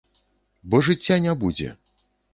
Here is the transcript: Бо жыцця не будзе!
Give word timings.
Бо 0.71 0.81
жыцця 0.89 1.19
не 1.27 1.37
будзе! 1.45 1.69